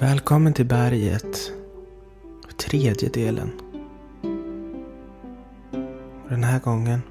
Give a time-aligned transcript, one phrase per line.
[0.00, 1.52] Välkommen till berget.
[2.56, 3.52] Tredje delen.
[6.28, 7.02] Den här gången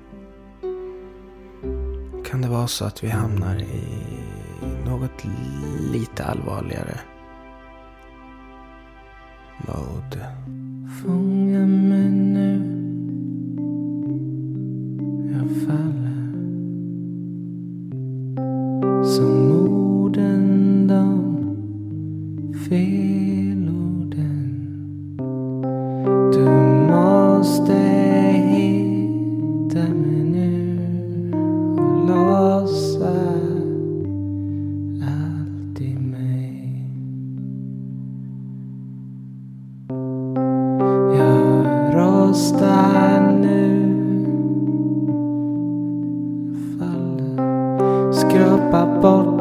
[2.26, 3.84] kan det vara så att vi hamnar i
[4.86, 5.26] något
[5.92, 7.00] lite allvarligare
[9.58, 10.47] mode.
[48.38, 48.68] Faller.
[48.68, 49.37] Skrapa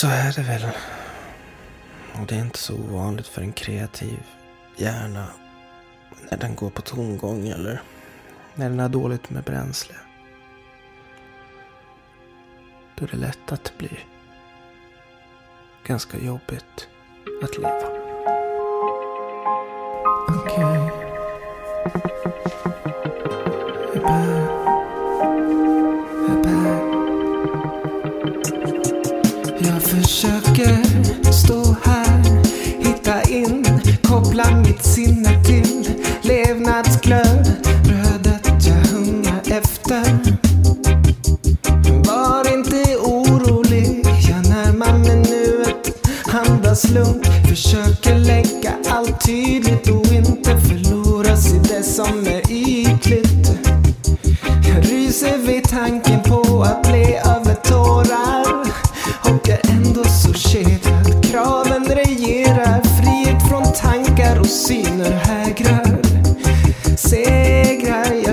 [0.00, 0.62] så är det väl.
[2.20, 4.22] Och det är inte så ovanligt för en kreativ
[4.76, 5.26] hjärna
[6.30, 7.82] när den går på tomgång eller
[8.54, 9.94] när den har dåligt med bränsle.
[12.94, 14.04] Då är det lätt att det blir
[15.84, 16.88] ganska jobbigt
[17.42, 17.99] att leva.
[30.60, 32.42] Försöker stå här,
[32.78, 35.88] hitta in, koppla mitt sinne till
[36.22, 37.52] levnadsglöd,
[37.84, 40.18] brödet jag hungrar efter.
[42.06, 47.19] Var inte orolig, jag närmar mig nuet, andas lugnt,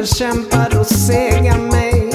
[0.07, 2.09] kämpar och segar mig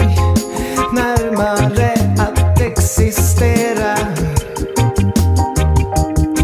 [0.93, 3.97] närmare att existera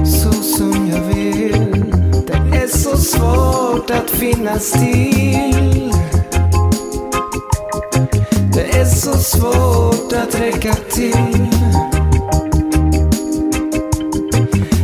[0.04, 1.84] så som jag vill.
[2.26, 5.92] Det är så svårt att finnas till.
[8.54, 11.48] Det är så svårt att räcka till.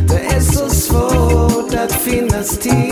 [0.07, 2.84] Det är så svårt att finnas till.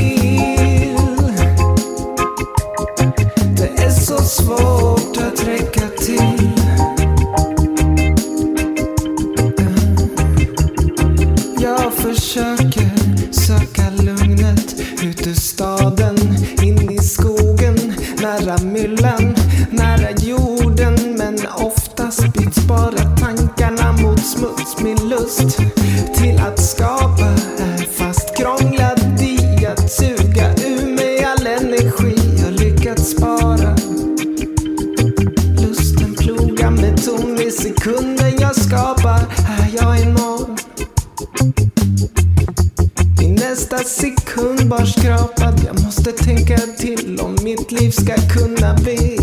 [44.86, 45.62] Förskrapad.
[45.66, 49.23] Jag måste tänka till om mitt liv ska kunna bli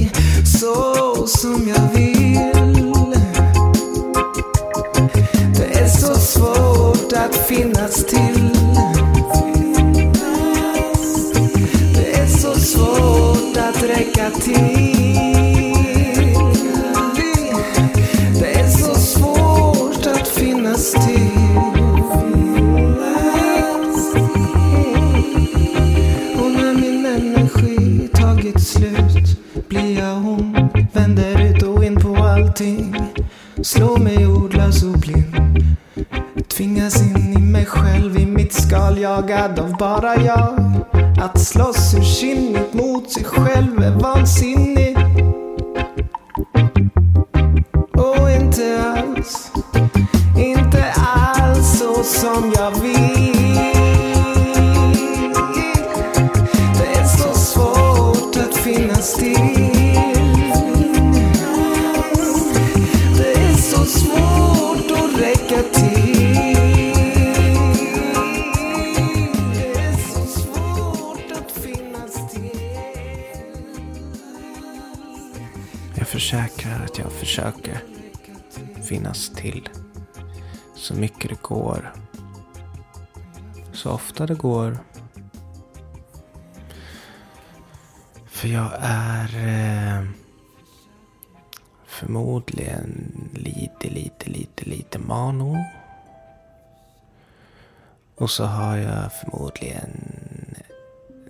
[40.11, 40.59] bara jag.
[41.25, 44.99] Att slåss ursinnigt mot sig själv är vansinnigt.
[47.93, 49.53] Och inte alls,
[50.37, 53.20] inte alls så som jag vill.
[79.51, 79.69] Till
[80.75, 81.93] så mycket det går.
[83.73, 84.79] Så ofta det går.
[88.27, 90.05] För jag är eh,
[91.87, 95.57] förmodligen lite, lite, lite, lite mano.
[98.15, 100.15] Och så har jag förmodligen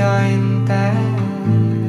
[0.00, 1.79] finns jag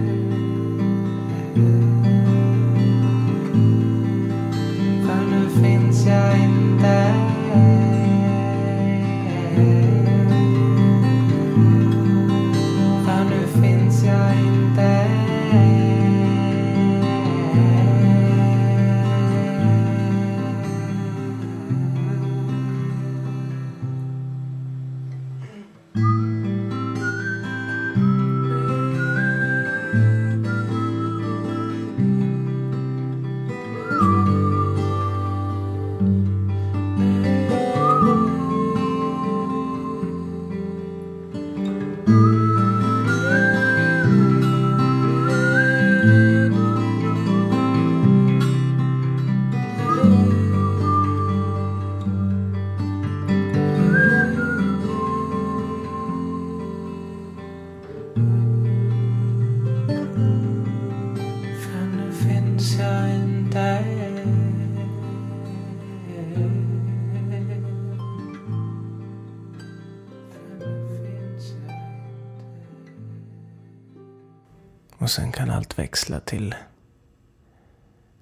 [75.11, 76.55] sen kan allt växla till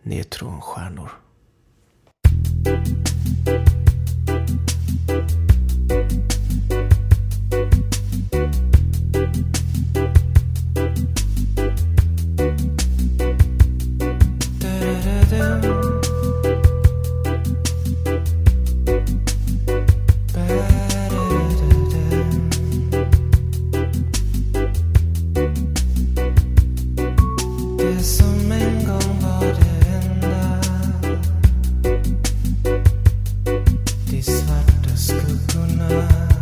[0.01, 1.11] neutronstjärnor.
[34.91, 36.38] Descotonado.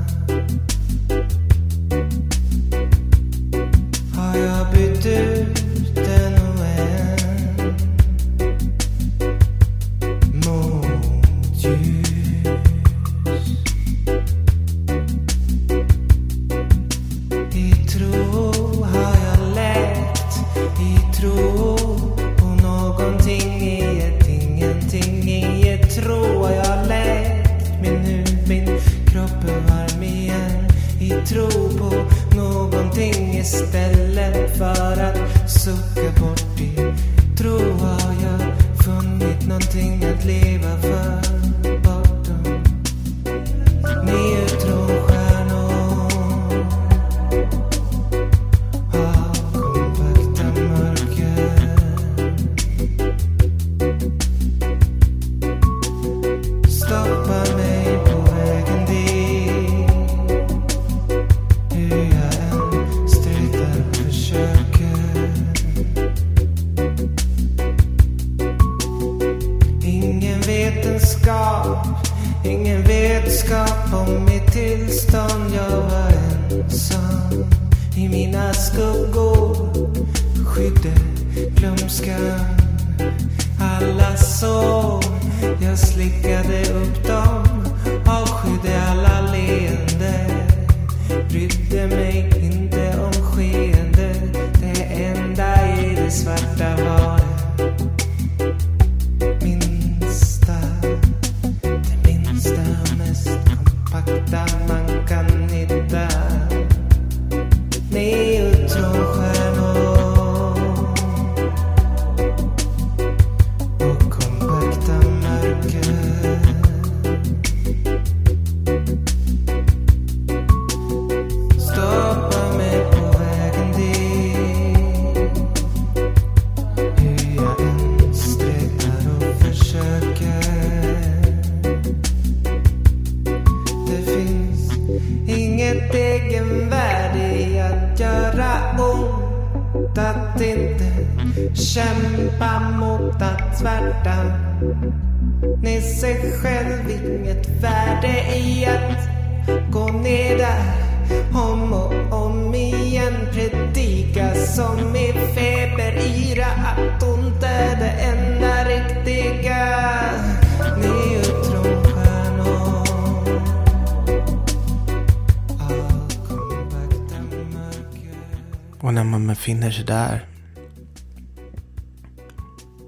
[169.48, 170.26] befinner sig där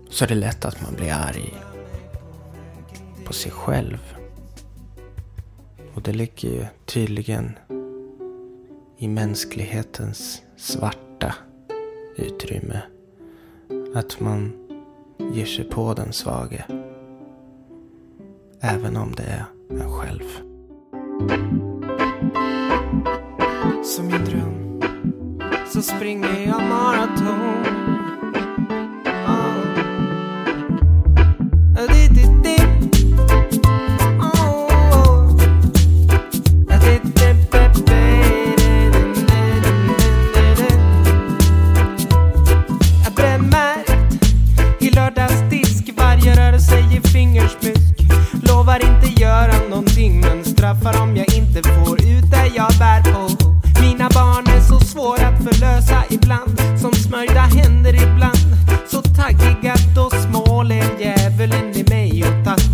[0.09, 1.53] så är det lätt att man blir arg
[3.25, 3.97] på sig själv.
[5.93, 7.51] Och det ligger ju tydligen
[8.97, 11.35] i mänsklighetens svarta
[12.17, 12.81] utrymme
[13.95, 14.51] att man
[15.33, 16.65] ger sig på den svage.
[18.61, 20.48] Även om det är en själv.
[25.81, 27.18] så springer jag maraton.
[58.03, 58.55] ibland.
[58.87, 62.68] Så taggig att då smål är djävulen i mig och tassar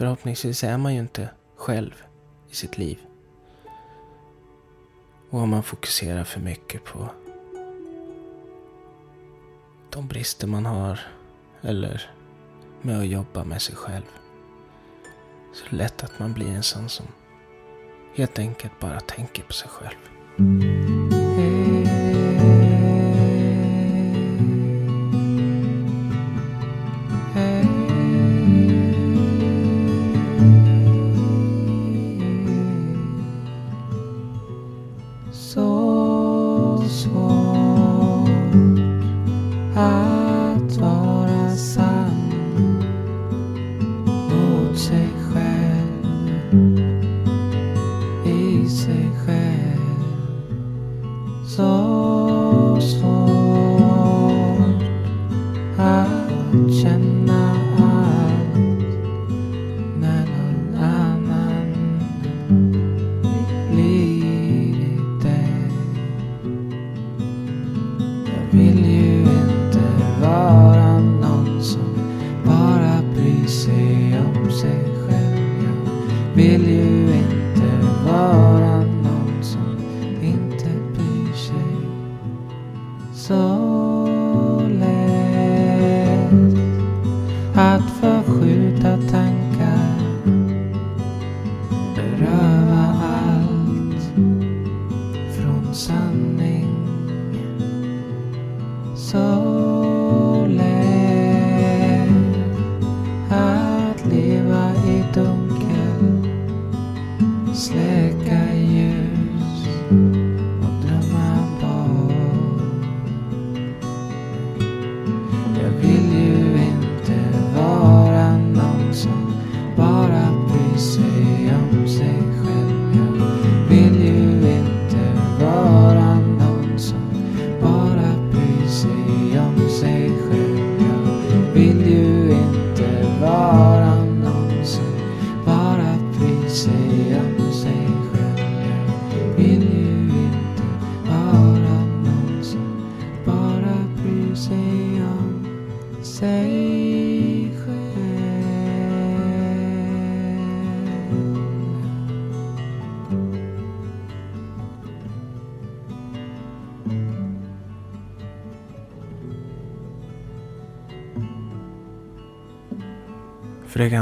[0.00, 2.02] Förhoppningsvis är man ju inte själv
[2.50, 2.98] i sitt liv.
[5.30, 7.10] Och om man fokuserar för mycket på
[9.90, 11.00] de brister man har
[11.62, 12.10] eller
[12.82, 14.04] med att jobba med sig själv.
[15.54, 17.06] Så är det lätt att man blir en sån som
[18.14, 20.79] helt enkelt bara tänker på sig själv.
[56.50, 57.39] 괜찮나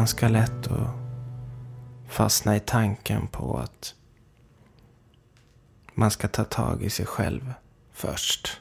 [0.09, 0.90] ganska lätt att
[2.09, 3.94] fastna i tanken på att
[5.94, 7.53] man ska ta tag i sig själv
[7.92, 8.61] först.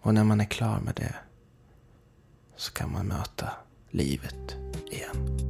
[0.00, 1.14] Och när man är klar med det
[2.56, 3.50] så kan man möta
[3.90, 4.56] livet
[4.90, 5.45] igen.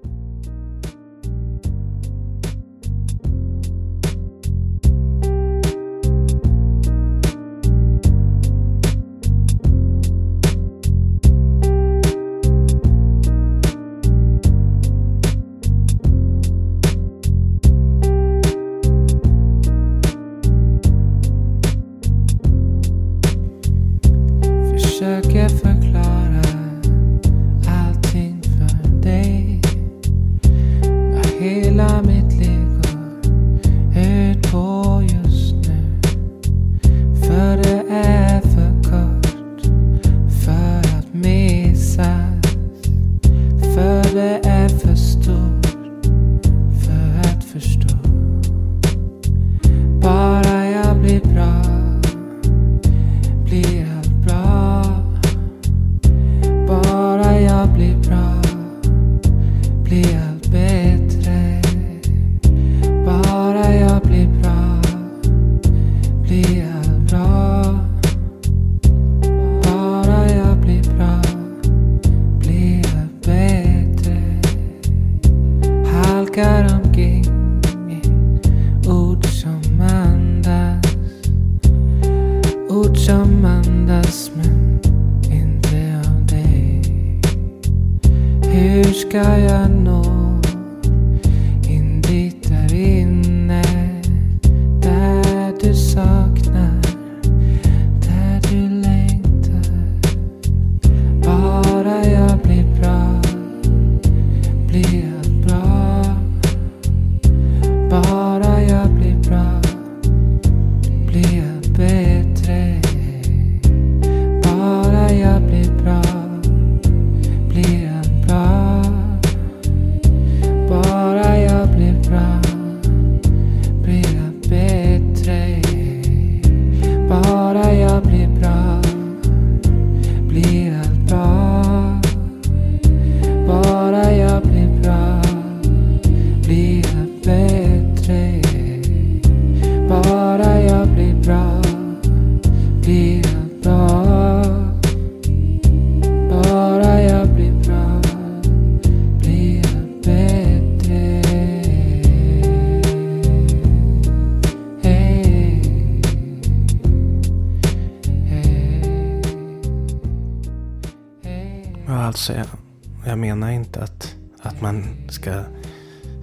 [162.33, 162.59] Alltså,
[163.05, 165.45] jag, jag menar inte att, att man ska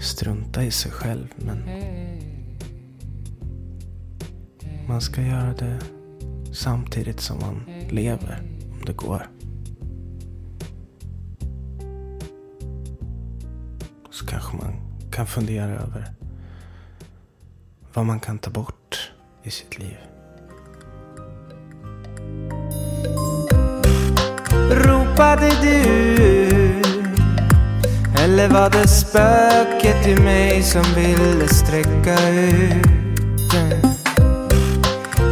[0.02, 1.28] strunta i sig själv.
[1.36, 1.63] Men
[4.88, 5.80] man ska göra det
[6.54, 9.28] samtidigt som man lever, om det går.
[14.12, 14.74] Så kanske man
[15.12, 16.13] kan fundera över
[17.94, 19.12] vad man kan ta bort
[19.44, 19.98] i sitt liv.
[25.13, 25.84] Ropade du?
[28.23, 33.54] Eller var det spöket i mig som ville sträcka ut?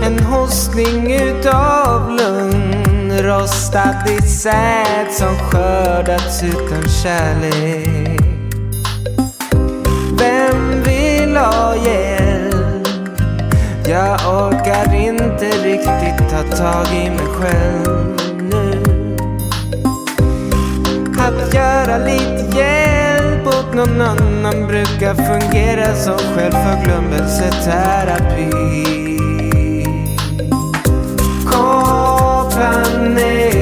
[0.04, 8.22] En hostning utav lugn Rostat i säd som skördats utan kärlek
[10.20, 12.88] Vem vill ha hjälp?
[13.88, 18.31] Jag orkar inte riktigt ta tag i mig själv
[21.92, 28.52] bara lite hjälp åt någon annan brukar fungera som självförglömmelseterapi.
[31.46, 32.72] Koppla
[33.16, 33.61] ner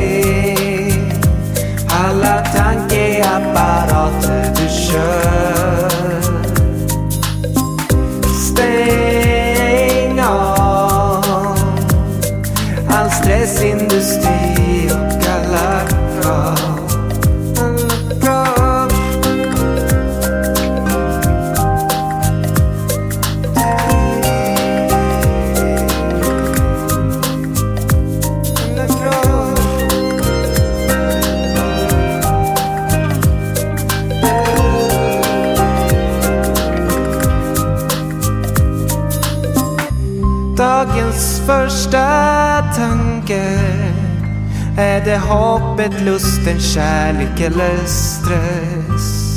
[45.29, 49.29] hoppet, lusten, kärlek eller stress?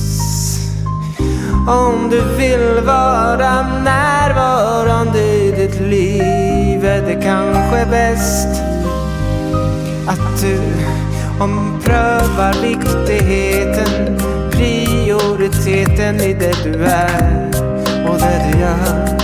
[1.69, 8.63] Om du vill vara närvarande i ditt liv är det kanske bäst
[10.07, 10.61] att du
[11.41, 14.19] omprövar viktigheten,
[14.51, 17.51] prioriteten i det du är
[18.09, 19.22] och det du gör.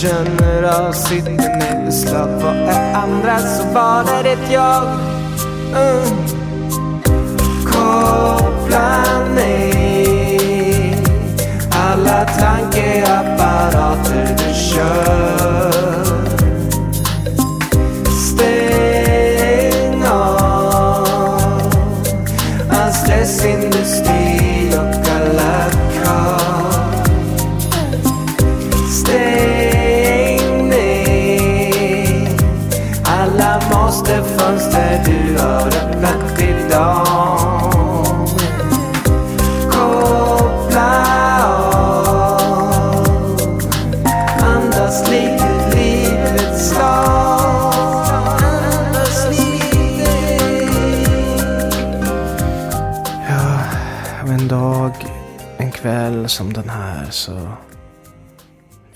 [0.00, 2.28] Känner av sitt nedslag.
[2.42, 4.82] Vad är andra så vad är det jag?
[5.74, 6.04] Mm.
[7.66, 10.96] Koppla ner
[11.70, 16.07] alla tankeapparater du kör.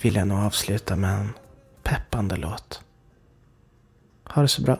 [0.03, 1.33] Vill jag nog avsluta med en
[1.83, 2.81] peppande låt.
[4.23, 4.79] Ha det så bra.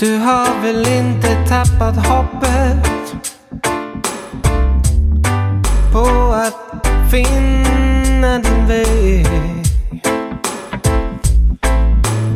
[0.00, 3.14] Du har väl inte tappat hoppet
[5.92, 9.26] på att finna din väg?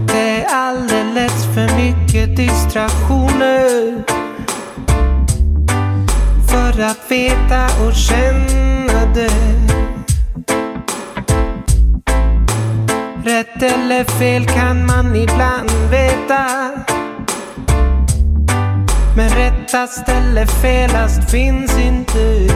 [0.07, 4.05] Det är alldeles för mycket distraktioner
[6.50, 9.31] för att veta och känna det.
[13.24, 16.93] Rätt eller fel kan man ibland veta.
[19.16, 22.55] Men rättast eller felast finns inte.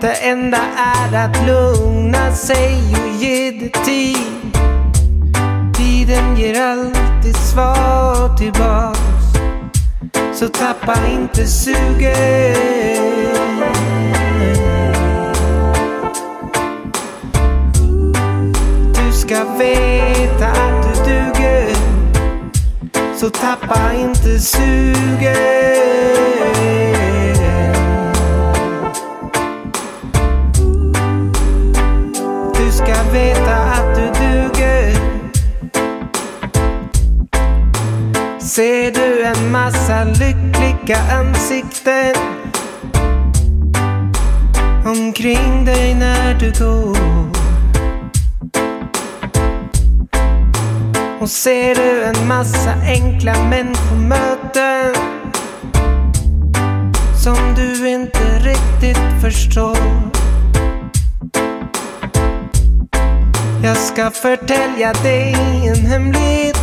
[0.00, 4.56] Det enda är att lugna sig och ge det tid.
[5.76, 9.00] Tiden ger alltid svar tillbaks.
[10.34, 12.58] Så tappa inte suget.
[18.94, 20.69] Du ska veta att.
[23.20, 25.36] Så tappa inte suget.
[32.54, 34.94] Du ska veta att du duger.
[38.40, 42.14] Ser du en massa lyckliga ansikten
[44.86, 47.19] omkring dig när du går?
[51.20, 54.94] Och ser du en massa enkla människomöten
[57.22, 59.76] som du inte riktigt förstår?
[63.64, 65.36] Jag ska förtälja dig
[65.68, 66.60] en hemlighet.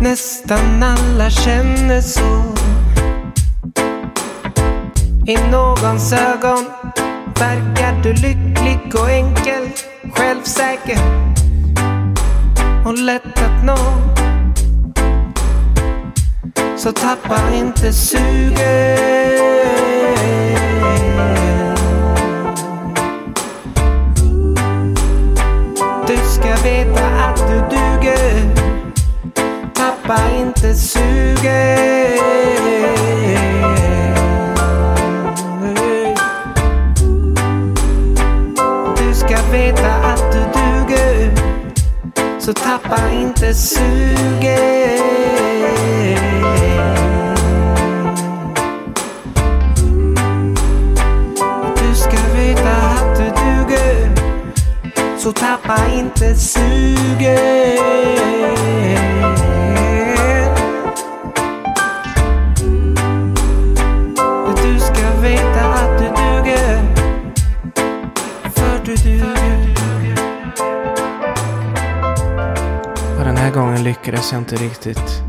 [0.00, 2.42] Nästan alla känner så.
[5.26, 6.64] I någons ögon
[7.42, 9.68] verkar du lycklig och enkel,
[10.12, 10.98] självsäker
[12.86, 13.78] och lätt att nå.
[16.76, 18.58] Så tappa inte suget.
[26.06, 28.54] Du ska veta att du duger.
[29.74, 31.82] Tappa inte suget.
[42.44, 45.02] Så tappa inte suget.
[51.76, 54.10] Du ska veta att du duger.
[55.18, 58.21] Så tappa inte suget.
[74.12, 75.22] Lyckades jag inte riktigt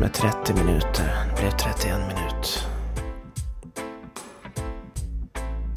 [0.00, 1.26] Med 30 minuter.
[1.34, 2.66] Det blev 31 minut.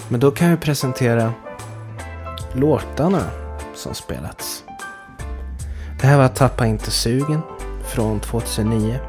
[0.10, 1.34] Men då kan jag presentera
[2.54, 3.24] låtarna
[3.76, 4.64] som spelats.
[6.02, 7.42] Det här var Tappa inte sugen
[7.94, 9.00] från 2009.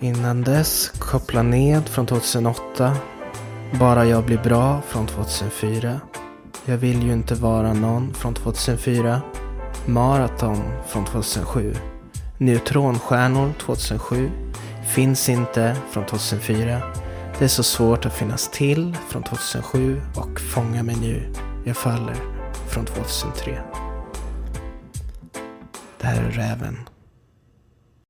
[0.00, 2.96] Innan dess Koppla ned från 2008.
[3.80, 6.00] Bara jag blir bra från 2004.
[6.64, 9.22] Jag vill ju inte vara någon från 2004.
[9.90, 11.74] Maraton från 2007.
[12.38, 14.30] Neutronstjärnor 2007.
[14.94, 16.82] Finns inte från 2004.
[17.38, 21.32] Det är så svårt att finnas till från 2007 och Fånga mig nu.
[21.64, 22.16] Jag faller
[22.68, 23.62] från 2003.
[26.00, 26.89] Det här är Räven